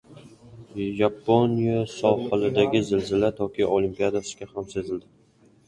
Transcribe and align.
Yaponiya 0.99 1.83
sohilidagi 1.97 2.83
zilzila 2.89 3.31
Tokio 3.43 3.71
Olimpiadasida 3.79 4.51
ham 4.57 4.69
sezildi 4.77 5.13